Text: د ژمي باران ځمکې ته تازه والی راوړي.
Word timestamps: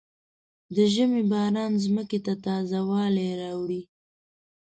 د 0.75 0.77
ژمي 0.93 1.23
باران 1.31 1.71
ځمکې 1.83 2.19
ته 2.25 2.33
تازه 2.45 2.79
والی 2.89 3.29
راوړي. 3.41 3.81